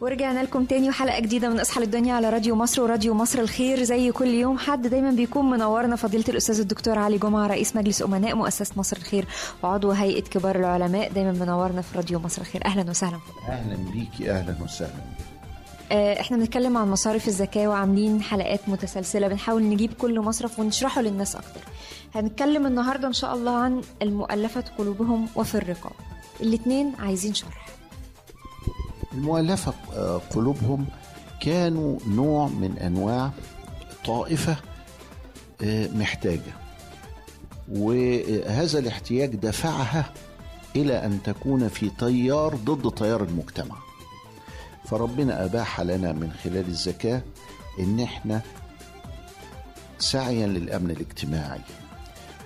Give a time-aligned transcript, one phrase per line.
[0.00, 3.82] ورجعنا لكم تاني وحلقة جديدة من اصحى للدنيا على راديو مصر وراديو مصر الخير.
[3.82, 8.34] زي كل يوم حد دايما بيكون منورنا فضيلة الأستاذ الدكتور علي جمعة رئيس مجلس أمناء
[8.34, 9.26] مؤسسة مصر الخير
[9.62, 12.66] وعضو هيئة كبار العلماء دايما منورنا في راديو مصر الخير.
[12.66, 13.18] أهلا وسهلا.
[13.48, 14.90] أهلا بيكي أهلا وسهلا.
[15.92, 19.28] آه، إحنا بنتكلم عن مصارف الزكاة وعاملين حلقات متسلسلة.
[19.28, 21.60] بنحاول نجيب كل مصرف ونشرحه للناس أكتر.
[22.14, 25.92] هنتكلم النهاردة إن شاء الله عن المؤلفة قلوبهم وفي الرقاب.
[26.40, 27.66] الاتنين عايزين شرح.
[29.16, 30.86] المؤلفة آه، قلوبهم
[31.40, 33.30] كانوا نوع من أنواع
[34.06, 34.56] طائفة
[35.62, 36.52] آه، محتاجة.
[37.68, 40.12] وهذا الاحتياج دفعها
[40.76, 43.76] إلى أن تكون في تيار ضد تيار المجتمع.
[44.84, 47.22] فربنا أباح لنا من خلال الزكاة
[47.78, 48.40] إن إحنا
[49.98, 51.60] سعيا للأمن الاجتماعي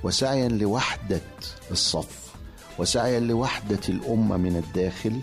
[0.04, 1.20] وسعيا لوحدة
[1.70, 2.30] الصف
[2.78, 5.20] وسعيا لوحدة الأمة من الداخل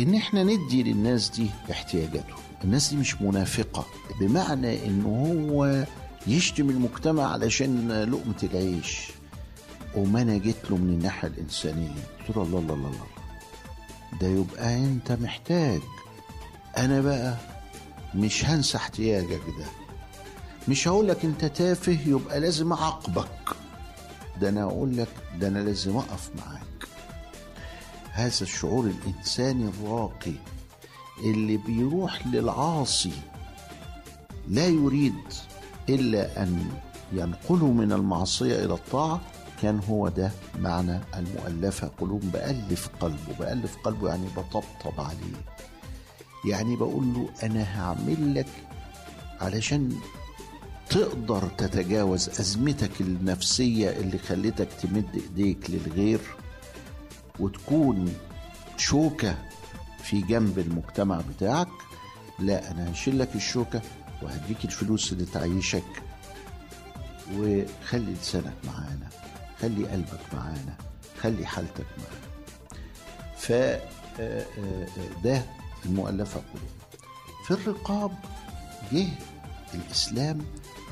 [0.00, 2.38] إن إحنا ندي للناس دي احتياجاتهم.
[2.64, 3.86] الناس دي مش منافقة
[4.20, 5.84] بمعنى إن هو
[6.26, 9.08] يشتم المجتمع علشان لقمة العيش.
[9.96, 11.88] وما أنا جيت له من الناحية الإنسانية.
[12.28, 13.06] قلت له الله الله الله
[14.20, 15.80] ده يبقى أنت محتاج.
[16.78, 17.36] أنا بقى
[18.14, 19.66] مش هنسى احتياجك ده.
[20.68, 23.28] مش هقول لك أنت تافه يبقى لازم أعاقبك.
[24.40, 25.08] ده أنا أقول لك
[25.40, 26.73] ده أنا لازم أقف معاك.
[28.14, 30.32] هذا الشعور الإنساني الراقي
[31.24, 33.12] اللي بيروح للعاصي
[34.48, 35.14] لا يريد
[35.88, 36.70] إلا أن
[37.12, 39.20] ينقله من المعصية إلى الطاعة.
[39.62, 45.44] كان هو ده معنى المؤلفة قلوب بألف قلبه بألف قلبه يعني بطبطب عليه.
[46.44, 48.46] يعني بقول له أنا هعمل لك
[49.40, 49.96] علشان
[50.90, 56.20] تقدر تتجاوز أزمتك النفسية اللي خلتك تمد إيديك للغير.
[57.38, 58.14] وتكون
[58.76, 59.34] شوكة
[60.02, 61.68] في جنب المجتمع بتاعك.
[62.38, 63.82] لا أنا هشيل لك الشوكة
[64.22, 66.02] وهديك الفلوس اللي تعيشك.
[67.34, 69.08] وخلي لسانك معانا
[69.60, 70.76] خلي قلبك معانا
[71.20, 72.24] خلي حالتك معانا.
[73.36, 73.52] ف
[75.24, 75.42] ده
[75.86, 76.68] المؤلفة قلوب
[77.46, 78.12] في الرقاب
[78.92, 79.08] جه
[79.74, 80.38] الإسلام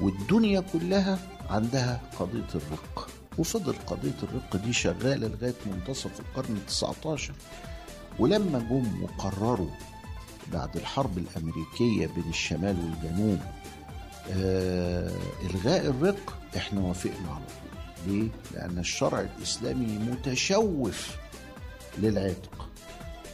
[0.01, 1.19] والدنيا كلها
[1.51, 2.92] عندها قضية الرق
[3.39, 7.35] وفضل قضية الرق دي شغالة لغاية منتصف القرن التسعة عشر
[8.19, 9.71] ولما جم وقرروا
[10.53, 13.39] بعد الحرب الأمريكية بين الشمال والجنوب
[14.33, 15.13] آه
[15.51, 17.73] إلغاء الرق إحنا وافقنا على طول.
[18.07, 21.17] ليه؟ لأن الشرع الإسلامي متشوف
[21.99, 22.69] للعتق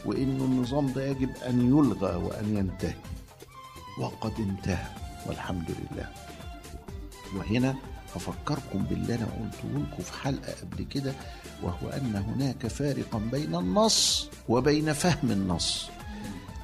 [0.05, 2.93] وإنه النظام ده يجب أن يلغى وأن ينتهي.
[3.99, 4.87] وقد انتهى
[5.27, 6.09] والحمد لله.
[7.35, 7.75] وهنا
[8.15, 11.13] هفكركم باللي أنا قلته لكم في حلقة قبل كده
[11.63, 15.89] وهو أن هناك فارقا بين النص وبين فهم النص.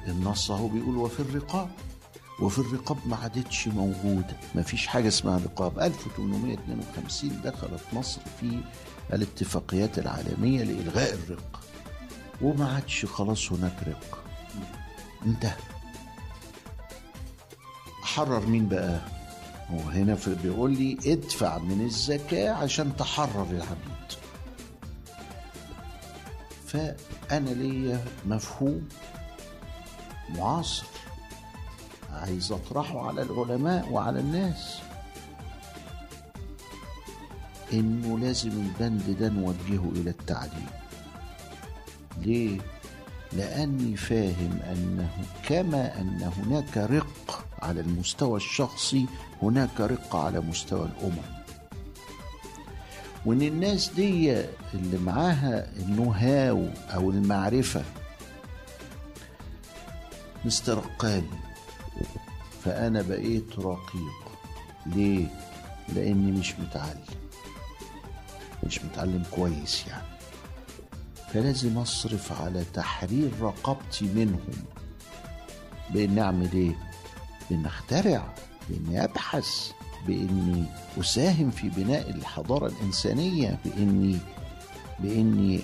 [0.08, 1.68] النص أهو بيقول وفي الرقاب
[2.40, 5.78] وفي الرقاب ما عادتش موجودة ما فيش حاجة اسمها رقاب.
[5.78, 8.60] 1852 دخلت مصر في
[9.12, 11.60] الاتفاقيات العالمية لإلغاء الرق
[12.42, 14.24] وما عادش خلاص هناك رق.
[15.26, 15.56] انتهى.
[18.02, 19.00] حرر مين بقى؟
[19.70, 24.06] هو هنا بيقول لي ادفع من الزكاة عشان تحرر العبيد.
[26.66, 28.88] فأنا ليا مفهوم
[30.28, 30.86] معاصر
[32.12, 34.78] عايز أطرحه على العلماء وعلى الناس.
[37.72, 40.66] إنه لازم البند ده نوجهه إلى التعليم.
[42.18, 42.60] ليه؟
[43.36, 45.10] لأني فاهم أنه
[45.48, 49.06] كما أن هناك رق على المستوى الشخصي
[49.42, 51.36] هناك رق على مستوى الأمم.
[53.26, 54.32] وإن الناس دي
[54.74, 57.84] اللي معاها النهاو أو المعرفة
[60.44, 61.26] مسترقاني
[62.64, 64.26] فأنا بقيت رقيق.
[64.86, 65.26] ليه؟
[65.94, 67.04] لأني مش متعلم.
[68.64, 70.15] مش متعلم كويس يعني.
[71.36, 74.64] فلازم أصرف على تحرير رقبتي منهم.
[75.90, 76.76] بإني أعمل إيه؟
[77.50, 78.34] بإني أخترع
[78.68, 79.70] بإني أبحث
[80.06, 80.64] بإني
[81.00, 84.18] أساهم في بناء الحضارة الإنسانية بإني
[84.98, 85.60] بإني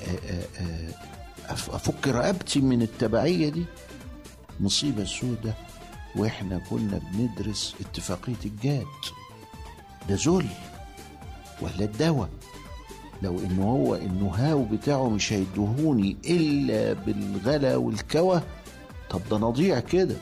[1.49, 3.64] أفك رقبتي من التبعية دي.
[4.61, 5.55] مصيبة سودة
[6.17, 8.87] وإحنا كنا بندرس اتفاقية الجاد
[10.08, 10.47] ده ذل
[11.62, 12.29] ولا الدواء؟
[13.23, 18.43] لو إنه هو النهاو بتاعه مش هيدهوني إلا بالغلا والكوى
[19.11, 20.17] طب ده نضيع كده.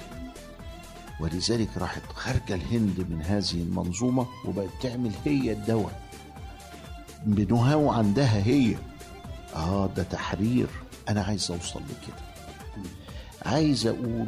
[1.21, 6.01] ولذلك راحت خارجة الهند من هذه المنظومة وبقت تعمل هي الدواء.
[7.27, 8.77] بنهاو عندها هي.
[9.57, 10.67] آه ده تحرير.
[11.09, 12.21] أنا عايز أوصل لكده.
[13.47, 14.27] عايز أقول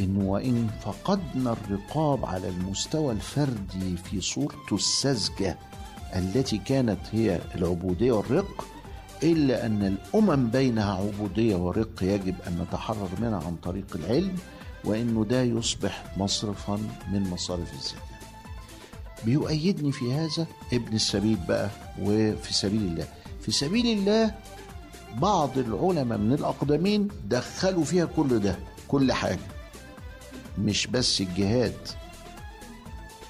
[0.00, 5.58] إن وإن فقدنا الرقاب على المستوى الفردي في صورته الساذجه
[6.16, 8.64] التي كانت هي العبودية والرق
[9.22, 9.82] إلا أن
[10.14, 14.36] الأمم بينها عبودية ورق يجب أن نتحرر منها عن طريق العلم
[14.84, 16.78] وإنه ده يصبح مصرفا
[17.12, 18.00] من مصارف الزكاة.
[19.24, 21.70] بيؤيدني في هذا ابن السبيل بقى
[22.02, 23.06] وفي سبيل الله.
[23.40, 24.34] في سبيل الله
[25.16, 28.56] بعض العلماء من الأقدمين دخلوا فيها كل ده
[28.88, 29.38] كل حاجة
[30.58, 31.74] مش بس الجهاد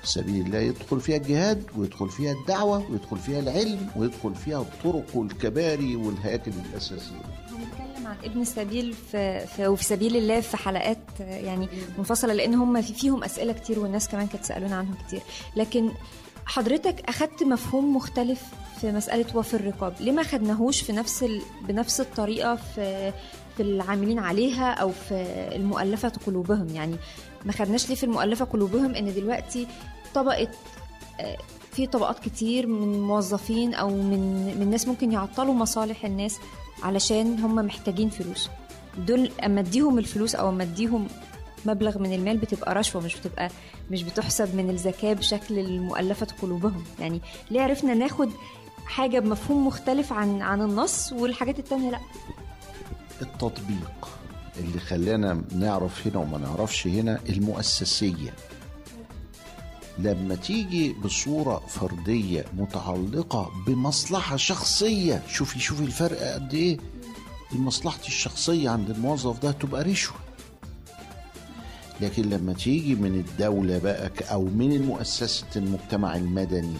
[0.05, 5.97] سبيل الله يدخل فيها الجهاد ويدخل فيها الدعوة ويدخل فيها العلم ويدخل فيها الطرق والكباري
[5.97, 7.41] والهياكل الأساسية.
[8.25, 11.69] ابن السبيل في, في وفي سبيل الله في حلقات يعني
[11.99, 15.21] منفصلة لأن هم في فيهم أسئلة كتير والناس كمان كانت سالونا عنهم كتير.
[15.57, 15.91] لكن
[16.51, 18.43] حضرتك أخدت مفهوم مختلف
[18.81, 19.95] في مسألة وفي الرقاب.
[20.01, 21.43] ليه ما خدناهوش في نفس ال...
[21.69, 23.13] بنفس الطريقة في
[23.57, 25.15] في العاملين عليها أو في
[25.55, 26.97] المؤلفة قلوبهم؟ يعني
[27.45, 29.67] ما خدناش ليه في المؤلفة قلوبهم إن دلوقتي
[30.15, 30.49] طبقه
[31.73, 36.39] في طبقات كتير من موظفين أو من من ناس ممكن يعطلوا مصالح الناس
[36.83, 38.49] علشان هم محتاجين فلوس.
[38.99, 41.07] دول أما أديهم الفلوس أو أما أديهم
[41.67, 43.51] مبلغ من المال بتبقى رشوة مش بتبقى
[43.91, 46.85] مش بتحسب من الزكاة بشكل المؤلفة قلوبهم.
[47.01, 47.21] يعني
[47.51, 48.31] ليه عرفنا ناخد
[48.87, 52.01] حاجة بمفهوم مختلف عن عن النص والحاجات التانية لأ؟
[53.23, 54.09] التطبيق
[54.59, 58.35] اللي خلانا نعرف هنا وما نعرفش هنا المؤسسية.
[59.99, 66.79] لما تيجي بصورة فردية متعلقة بمصلحة شخصية شوفي شوفي الفرق قد إيه.
[67.53, 70.17] المصلحة الشخصية عند الموظف ده تبقى رشوة.
[72.03, 76.77] لكن لما تيجي من الدولة بقى أو من مؤسسة المجتمع المدني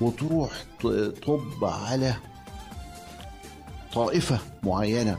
[0.00, 0.50] وتروح
[1.26, 2.14] طب على
[3.92, 5.18] طائفة معينة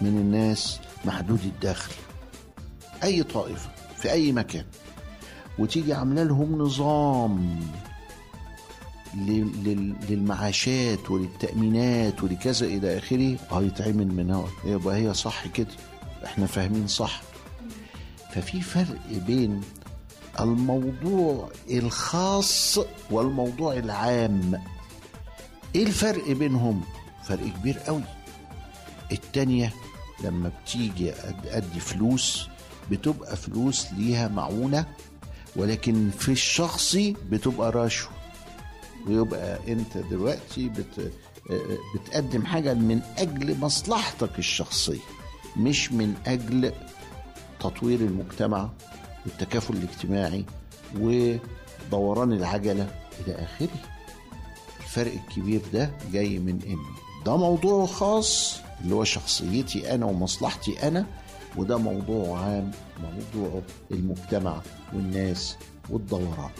[0.00, 1.92] من الناس محدود الدخل
[3.04, 4.64] أي طائفة في أي مكان
[5.58, 7.60] وتيجي عاملة لهم نظام
[10.08, 15.66] للمعاشات وللتأمينات ولكذا إلى آخره هيتعمل منها يبقى هي صح كده
[16.24, 17.22] إحنا فاهمين صح.
[18.34, 19.60] ففي فرق بين
[20.40, 22.78] الموضوع الخاص
[23.10, 24.62] والموضوع العام.
[25.74, 26.82] إيه الفرق بينهم؟
[27.24, 28.02] فرق كبير قوي.
[29.12, 29.72] التانية
[30.24, 31.12] لما بتيجي
[31.46, 32.48] أدي فلوس
[32.90, 34.86] بتبقى فلوس ليها معونة
[35.56, 38.10] ولكن في الشخصي بتبقى رشوة.
[39.06, 41.12] ويبقى أنت دلوقتي بت
[41.94, 45.00] بتقدم حاجة من أجل مصلحتك الشخصية
[45.56, 46.72] مش من أجل
[47.60, 48.68] تطوير المجتمع
[49.26, 50.44] والتكافل الاجتماعي
[51.00, 52.86] ودوران العجلة
[53.26, 53.68] إلى آخره.
[54.80, 61.06] الفرق الكبير ده جاي من إنه ده موضوع خاص اللي هو شخصيتي أنا ومصلحتي أنا
[61.56, 62.70] وده موضوع عام
[63.02, 64.60] موضوع المجتمع
[64.92, 65.56] والناس
[65.90, 66.50] والدوران.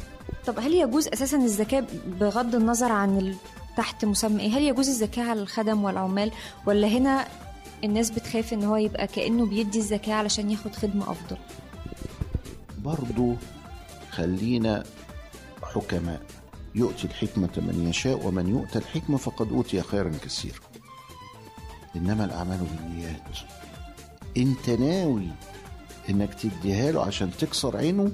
[0.46, 1.84] طب هل يجوز أساسا الزكاه
[2.20, 3.34] بغض النظر عن.
[3.76, 6.30] تحت مسمى إيه؟ هل يجوز الزكاه على الخدم والعمال؟
[6.66, 7.28] ولا هنا
[7.84, 11.37] الناس بتخاف إن هو يبقى كأنه بيدي الزكاه علشان ياخد خدمة أفضل.
[12.78, 13.34] برضو
[14.10, 14.84] خلينا
[15.62, 16.22] حكماء.
[16.75, 20.58] يؤتي الحكمة من يشاء ومن يؤتى الحكمة فقد أوتي خيرا كثيرا.
[21.96, 23.38] إنما الأعمال بالنيات.
[24.37, 25.28] أنت ناوي
[26.11, 28.12] إنك تديها له عشان تكسر عينه؟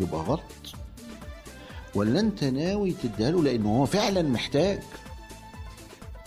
[0.00, 0.40] يبقى غلط.
[1.94, 4.82] ولا أنت ناوي تديها له لأنه هو فعلا محتاج؟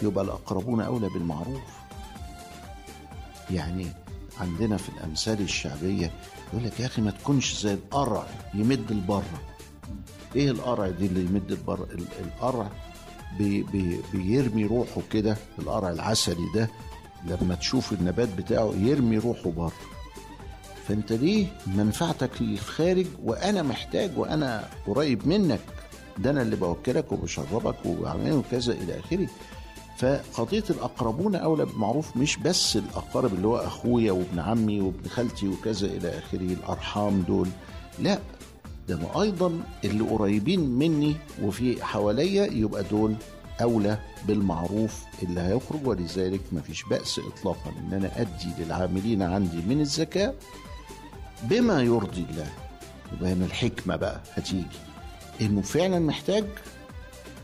[0.01, 1.86] يبقى الأقربون أولى بالمعروف.
[3.51, 3.87] يعني
[4.39, 6.11] عندنا في الأمثال الشعبية
[6.53, 9.41] يقول لك يا أخي ما تكونش زي القرع يمد البره
[10.35, 11.87] إيه القرع دي اللي يمد البره
[12.19, 12.69] القرع
[13.37, 16.69] بي بي بيرمي روحه كده القرع العسلي ده
[17.41, 19.71] لما تشوف النبات بتاعه يرمي روحه بره
[20.87, 25.59] فأنت ليه منفعتك للخارج وأنا محتاج وأنا قريب منك؟
[26.17, 29.27] ده أنا اللي بوكلك وبشربك وبعمل كذا إلى آخره.
[29.97, 35.87] فقضية الأقربون أولى بالمعروف مش بس الأقارب اللي هو أخويا وابن عمي وابن خالتي وكذا
[35.87, 37.47] إلى آخره الأرحام دول.
[37.99, 38.19] لا
[38.89, 43.15] ده أيضا اللي قريبين مني وفي حواليا يبقى دول
[43.61, 49.81] أولى بالمعروف اللي هيخرج ولذلك ما فيش بأس إطلاقا إن أنا أدي للعاملين عندي من
[49.81, 50.33] الزكاة
[51.43, 52.47] بما يرضي الله.
[53.13, 54.65] يبقى هنا الحكمة بقى هتيجي.
[55.41, 56.45] إنه فعلا محتاج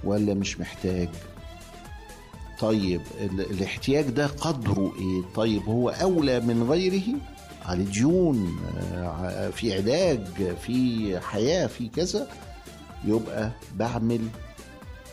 [0.03, 1.09] ولا مش محتاج؟
[2.59, 3.01] طيب
[3.51, 7.03] الاحتياج ده قدره إيه؟ طيب هو أولى من غيره؟
[7.65, 8.57] على ديون
[9.53, 12.27] في علاج في حياة في كذا
[13.05, 14.19] يبقى بعمل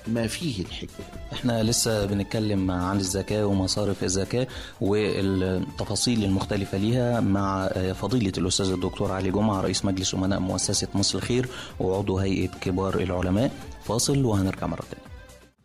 [0.07, 1.07] ما فيه الحكمة.
[1.33, 4.47] إحنا لسه بنتكلم عن الزكاة ومصارف الزكاة
[4.81, 11.49] والتفاصيل المختلفة ليها مع فضيلة الأستاذ الدكتور علي جمعة رئيس مجلس أمناء مؤسسة مصر الخير
[11.81, 13.51] وعضو هيئة كبار العلماء.
[13.85, 15.10] فاصل وهنرجع مرة تانية.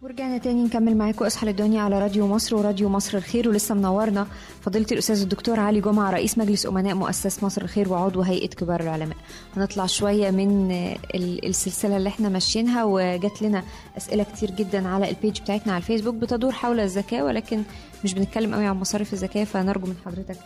[0.06, 1.26] ورجعنا تاني نكمل معاكم.
[1.26, 4.28] أصحى للدنيا على راديو مصر وراديو مصر الخير ولسه منورنا
[4.62, 9.18] فضيلة الأستاذ الدكتور علي جمعة رئيس مجلس أمناء مؤسسة مصر الخير وعضو هيئة كبار العلماء.
[9.58, 10.72] هنطلع شوية من
[11.16, 13.64] السلسلة اللي إحنا ماشيينها وجات لنا
[13.98, 17.64] أسئلة كتير جدا على البيج بتاعتنا على الفيسبوك بتدور حول الزكاه ولكن
[18.04, 20.38] مش بنتكلم قوي عن مصاريف الزكاه فنرجو من حضرتك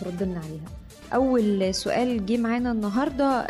[0.00, 0.70] ترد لنا عليها.
[1.14, 3.46] أول سؤال جه معانا النهارده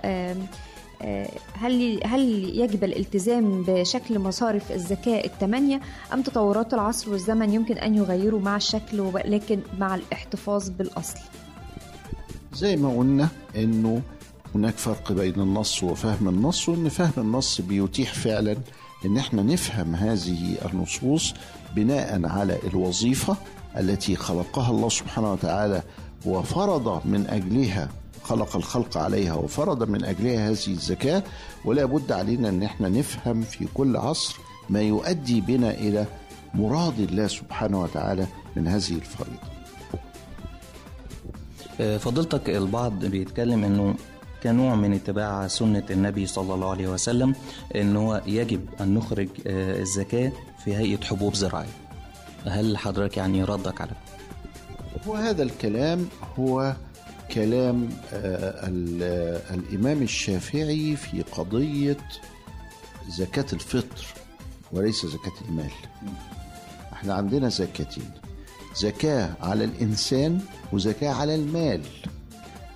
[1.55, 5.81] هل هل يجب الالتزام بشكل مصارف الزكاة الثمانية
[6.13, 11.19] أم تطورات العصر والزمن يمكن أن يغيروا مع الشكل ولكن مع الاحتفاظ بالأصل؟
[12.55, 14.03] زي ما قلنا إنه
[14.55, 18.57] هناك فرق بين النص وفهم النص وإن فهم النص بيتيح فعلا
[19.05, 21.35] إن إحنا نفهم هذه النصوص
[21.77, 23.37] بناء على الوظيفة
[23.77, 25.83] التي خلقها الله سبحانه وتعالى
[26.27, 27.89] وفرض من أجلها
[28.23, 31.23] خلق الخلق عليها وفرض من أجلها هذه الزكاة
[31.65, 34.37] ولا بد علينا أن إحنا نفهم في كل عصر
[34.69, 36.07] ما يؤدي بنا إلى
[36.55, 39.51] مراد الله سبحانه وتعالى من هذه الفريضه.
[41.99, 43.95] فضيلتك البعض بيتكلم إنه
[44.43, 47.35] كنوع من اتباع سنة النبي صلى الله عليه وسلم
[47.77, 50.33] إن هو يجب أن نخرج الزكاة
[50.65, 51.77] في هيئة حبوب زراعية.
[52.47, 53.91] هل حضرتك يعني ردك على
[55.07, 56.09] هو هذا الكلام
[56.39, 56.77] هو
[57.35, 57.89] كلام
[59.51, 61.97] الإمام الشافعي في قضية
[63.09, 64.07] زكاة الفطر
[64.73, 65.71] وليس زكاة المال.
[66.93, 68.11] إحنا عندنا زكاتين
[68.77, 70.41] زكاة على الإنسان
[70.73, 71.83] وزكاة على المال.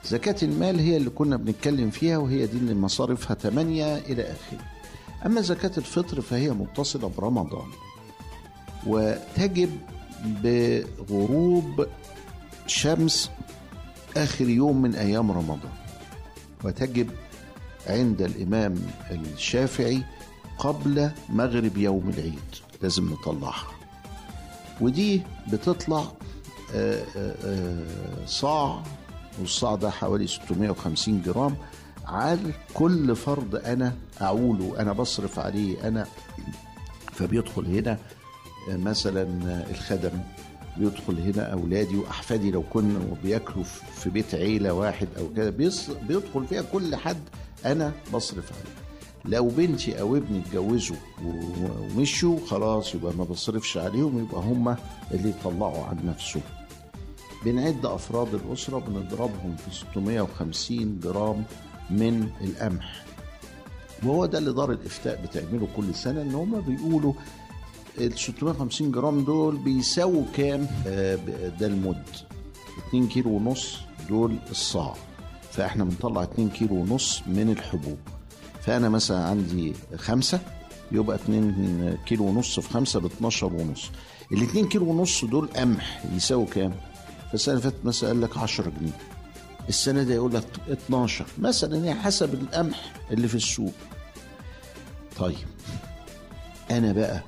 [0.04, 4.58] زكاة المال هي اللي كنا بنتكلم فيها وهي دي اللي مصارفها ثمانية إلى آخره.
[5.26, 7.68] أما زكاة الفطر فهي متصلة برمضان
[8.86, 9.70] وتجب
[10.42, 11.86] بغروب
[12.66, 13.30] شمس
[14.16, 15.72] آخر يوم من أيام رمضان.
[16.64, 17.10] وتجب
[17.86, 18.74] عند الإمام
[19.10, 20.02] الشافعي
[20.58, 23.66] قبل مغرب يوم العيد لازم نطلعها.
[24.80, 26.04] ودي بتطلع
[28.26, 28.82] صاع
[29.40, 31.56] والصاع ده حوالي 650 جرام.
[32.06, 33.92] على كل فرد أنا
[34.22, 36.06] أعوله أنا بصرف عليه أنا
[37.12, 37.98] فبيدخل هنا
[38.68, 39.22] مثلا
[39.70, 40.20] الخدم.
[40.78, 43.64] بيدخل هنا أولادي وأحفادي لو كنا بياكلوا
[43.94, 45.50] في بيت عيلة واحد أو كده
[46.08, 47.20] بيدخل فيها كل حد
[47.64, 48.74] أنا بصرف عليه.
[49.36, 54.76] لو بنتي أو ابني اتجوزوا ومشوا خلاص يبقى ما بصرفش عليهم يبقى هم
[55.12, 56.42] اللي يطلعوا عن نفسهم.
[57.44, 61.44] بنعد أفراد الأسرة بنضربهم في 650 جرام
[61.90, 63.04] من القمح.
[64.02, 67.12] وهو ده اللي دار الإفتاء بتعمله كل سنة إن هم بيقولوا
[67.98, 71.14] ال 650 جرام دول بيساووا كام؟ آه
[71.60, 72.02] ده المد.
[72.88, 73.76] 2 كيلو ونص
[74.08, 74.94] دول الصاع.
[75.52, 77.98] فاحنا بنطلع 2 كيلو ونص من الحبوب.
[78.62, 80.40] فانا مثلا عندي خمسة
[80.92, 83.90] يبقى 2 كيلو ونص في خمسة ب 12 ونص.
[84.32, 86.74] ال 2 كيلو ونص دول قمح يساووا كام؟
[87.32, 88.98] فالسنة اللي فاتت مثلا قال لك 10 جنيه.
[89.68, 93.72] السنة دي يقول لك 12 مثلا يعني حسب القمح اللي في السوق.
[95.18, 95.36] طيب
[96.70, 97.22] أنا بقى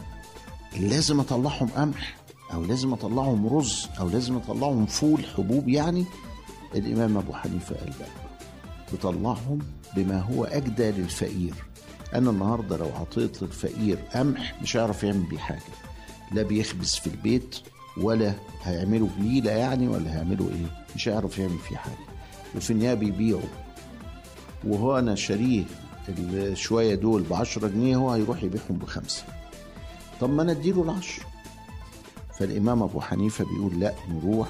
[0.80, 2.16] لازم أطلعهم قمح
[2.52, 6.04] أو لازم أطلعهم رز أو لازم أطلعهم فول حبوب يعني
[6.75, 8.06] الإمام أبو حنيفة قال لا.
[8.92, 9.59] تطلعهم
[9.97, 11.54] بما هو أجدى للفقير.
[12.14, 15.61] أنا النهارده لو عطيت للفقير قمح مش هيعرف يعمل بيه حاجة.
[16.33, 17.56] لا بيخبز في البيت
[17.97, 22.06] ولا هيعملوا بليله يعني ولا هيعملوا إيه؟ مش هيعرف يعمل فيه حاجة.
[22.56, 23.40] وفي النهايه بيبيعوا
[24.64, 25.64] وهو أنا شاريه
[26.18, 29.25] الشويه دول ب 10 جنيه هو هيروح يبيعهم بخمسة.
[30.20, 31.23] طب ما نديله العشر.
[32.38, 34.49] فالإمام أبو حنيفة بيقول لا نروح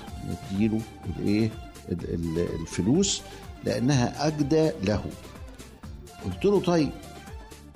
[0.53, 1.51] نديله الإيه؟
[2.61, 3.23] الفلوس
[3.65, 5.05] لأنها أجدى له.
[6.25, 6.91] قلت له طيب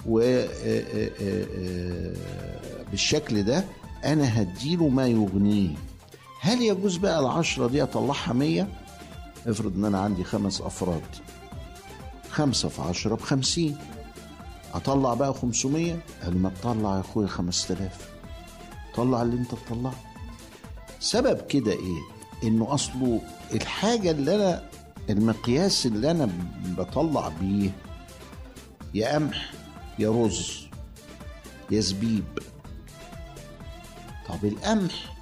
[0.06, 0.18] و
[2.90, 3.64] بالشكل ده
[4.04, 5.70] أنا هديله ما يغنيه.
[6.40, 8.68] هل يجوز بقى العشرة دي أطلعها مية؟
[9.47, 11.02] افرض إن أنا عندي خمس أفراد.
[12.30, 13.76] خمسة في عشرة بخمسين.
[14.74, 18.10] أطلع بقى 500 قال ما تطلع يا أخويا 5000
[18.94, 19.94] طلع اللي أنت تطلعه.
[21.00, 21.98] سبب كده إيه؟
[22.44, 23.20] إنه أصله
[23.54, 24.68] الحاجة اللي أنا
[25.10, 26.28] المقياس اللي أنا
[26.78, 27.70] بطلع بيه
[28.94, 29.52] يا قمح
[29.98, 30.66] يا رز
[31.70, 32.24] يا زبيب.
[34.28, 35.14] طب القمح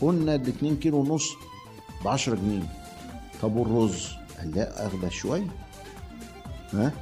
[0.00, 1.28] قلنا الاتنين كيلو ونص
[2.04, 2.72] ب 10 جنيه.
[3.42, 5.46] طب والرز؟ قال لا أغلى شوية.
[6.74, 6.92] ها؟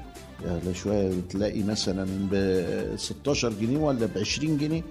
[0.45, 4.83] يعني شوية تلاقي مثلا ب 16 جنيه ولا ب 20 جنيه.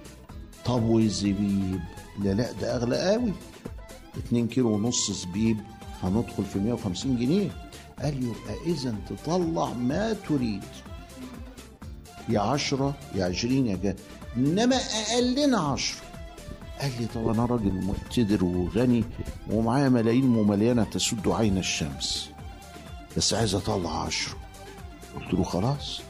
[0.64, 1.80] طب والزبيب؟
[2.22, 3.32] لا لا ده أغلى قوي.
[4.18, 5.56] 2 كيلو ونص زبيب.
[6.02, 7.50] هندخل في 150 جنيه.
[8.02, 10.62] قال يبقى اذا تطلع ما تريد.
[12.28, 13.96] يا 10 يا 20 يا جا.
[14.36, 15.96] إنما اقلنا 10
[16.80, 19.04] قال لي طب أنا راجل مقتدر وغني
[19.50, 22.30] ومعايا ملايين مملينه تسد عين الشمس.
[23.16, 24.36] بس عايز أطلع 10
[25.18, 26.00] قلت له خلاص.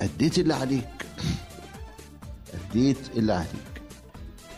[0.00, 1.06] أديت اللي عليك.
[2.54, 3.82] أديت اللي عليك.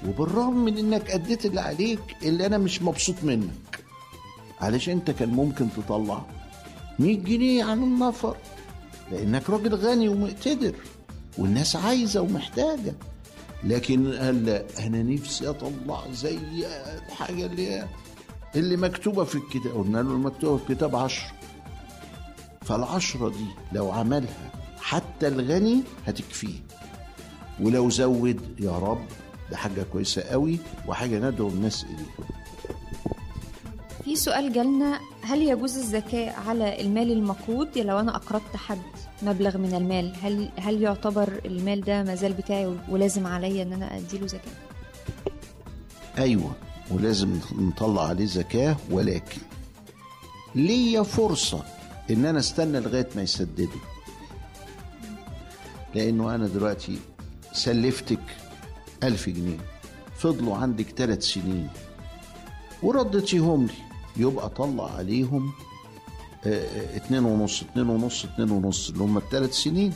[0.09, 3.79] وبالرغم من إنك أديت اللي عليك اللي أنا مش مبسوط منك.
[4.61, 6.23] علشان أنت كان ممكن تطلع
[6.99, 8.37] 100 جنيه عن النفر.
[9.13, 10.75] لأنك راجل غني ومقتدر
[11.39, 12.95] والناس عايزة ومحتاجة.
[13.65, 16.39] لكن قال لا أنا نفسي أطلع زي
[17.09, 17.89] الحاجة اللي
[18.57, 19.73] اللي مكتوبة في الكتاب.
[19.73, 21.33] قلنا له المكتوبة في الكتاب عشرة.
[22.65, 24.51] فالعشرة دي لو عملها
[24.81, 26.59] حتى الغني هتكفيه.
[27.61, 29.05] ولو زود يا رب
[29.51, 32.29] ده حاجة كويسة قوي وحاجة ندعو الناس إليها.
[34.05, 38.79] في سؤال جالنا هل يجوز الزكاة على المال المقود؟ لو أنا أقرضت حد
[39.23, 44.27] مبلغ من المال هل هل يعتبر المال ده مازال بتاعي ولازم عليا إن أنا أديله
[44.27, 44.53] زكاة؟
[46.19, 46.53] أيوة
[46.91, 49.41] ولازم نطلع عليه زكاة ولكن
[50.55, 51.63] ليا فرصة
[52.13, 53.81] إن أنا استنى لغاية ما يسددوا.
[55.95, 56.99] لأنه أنا دلوقتي
[57.53, 58.21] سلفتك
[59.03, 59.59] ألف جنيه.
[60.17, 61.69] فضلوا عندك ثلاث سنين.
[62.83, 63.73] وردتيهم لي.
[64.17, 65.53] يبقى طلع عليهم
[66.47, 69.93] آه اتنين ونص اتنين ونص اتنين ونص اللي هم الثلاث سنين.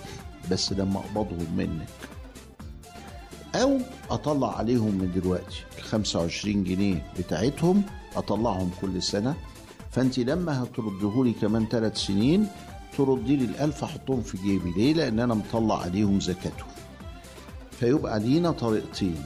[0.50, 1.88] بس لما أقبضهم منك.
[3.54, 3.78] أو
[4.11, 5.64] أطلع عليهم من دلوقتي.
[5.78, 7.82] ال 25 جنيه بتاعتهم
[8.16, 9.35] أطلعهم كل سنة.
[9.97, 12.49] فانت لما هتردهولي كمان ثلاث سنين
[12.99, 14.71] تردي لي الألف احطهم في جيبي.
[14.71, 16.69] ليه؟ لأن أنا مطلع عليهم زكاتهم.
[17.71, 19.17] فيبقى لينا طريقتين.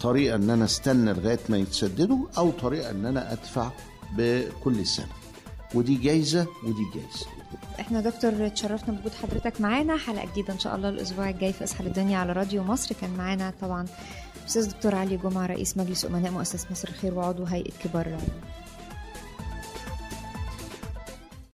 [0.00, 3.70] طريقة إن أنا أستنى لغاية ما يتسددوا أو طريقة إن أنا أدفع
[4.16, 5.06] بكل سنة.
[5.74, 7.26] ودي جايزة ودي جايزة.
[7.80, 9.96] إحنا دكتور اتشرفنا بوجود حضرتك معانا.
[9.96, 12.94] حلقة جديدة إن شاء الله الأسبوع الجاي في اصحى الدنيا على راديو مصر.
[13.00, 13.86] كان معانا طبعا
[14.46, 18.65] أستاذ دكتور علي جمعة رئيس مجلس أمناء مؤسسة مصر الخير وعضو هيئة كبار العلماء